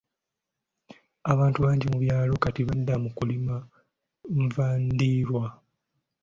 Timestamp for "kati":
2.43-2.61